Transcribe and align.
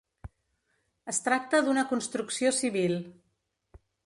Es 1.13 1.19
tracta 1.27 1.61
d'una 1.67 1.83
construcció 1.93 2.53
civil. 2.63 2.97